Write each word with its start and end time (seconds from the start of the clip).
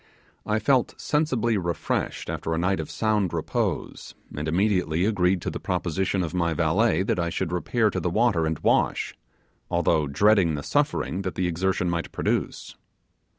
I 0.47 0.57
felt 0.57 0.99
sensibly 0.99 1.59
refreshed 1.59 2.27
after 2.27 2.55
a 2.55 2.57
night 2.57 2.79
of 2.79 2.89
sound 2.89 3.33
repose, 3.33 4.15
and 4.35 4.47
immediately 4.47 5.05
agreed 5.05 5.43
to 5.43 5.51
the 5.51 5.59
proposition 5.59 6.23
of 6.23 6.33
my 6.33 6.55
valet 6.55 7.03
that 7.03 7.19
I 7.19 7.29
should 7.29 7.51
repair 7.51 7.91
to 7.91 7.99
the 7.99 8.09
water 8.09 8.47
and 8.47 8.57
wash, 8.61 9.15
although 9.69 10.07
dreading 10.07 10.55
the 10.55 10.63
suffering 10.63 11.21
that 11.21 11.35
the 11.35 11.45
exertion 11.45 11.87
might 11.87 12.11
produce. 12.11 12.75